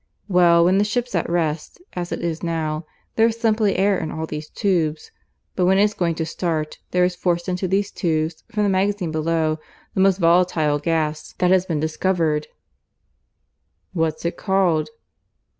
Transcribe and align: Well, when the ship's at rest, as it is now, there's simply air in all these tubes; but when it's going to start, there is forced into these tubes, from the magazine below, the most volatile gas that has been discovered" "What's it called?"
Well, 0.27 0.65
when 0.65 0.79
the 0.79 0.83
ship's 0.83 1.13
at 1.13 1.29
rest, 1.29 1.79
as 1.93 2.11
it 2.11 2.21
is 2.21 2.41
now, 2.41 2.87
there's 3.17 3.39
simply 3.39 3.75
air 3.75 3.99
in 3.99 4.09
all 4.09 4.25
these 4.25 4.49
tubes; 4.49 5.11
but 5.55 5.65
when 5.67 5.77
it's 5.77 5.93
going 5.93 6.15
to 6.15 6.25
start, 6.25 6.79
there 6.89 7.03
is 7.03 7.15
forced 7.15 7.47
into 7.47 7.67
these 7.67 7.91
tubes, 7.91 8.43
from 8.51 8.63
the 8.63 8.69
magazine 8.69 9.11
below, 9.11 9.59
the 9.93 10.01
most 10.01 10.17
volatile 10.17 10.79
gas 10.79 11.35
that 11.37 11.51
has 11.51 11.67
been 11.67 11.79
discovered" 11.79 12.47
"What's 13.93 14.25
it 14.25 14.37
called?" 14.37 14.89